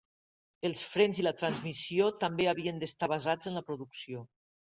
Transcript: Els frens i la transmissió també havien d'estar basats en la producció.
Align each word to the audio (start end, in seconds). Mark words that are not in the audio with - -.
Els 0.69 0.85
frens 0.93 1.19
i 1.23 1.25
la 1.25 1.33
transmissió 1.41 2.07
també 2.25 2.49
havien 2.53 2.81
d'estar 2.85 3.11
basats 3.13 3.51
en 3.53 3.59
la 3.61 3.67
producció. 3.71 4.27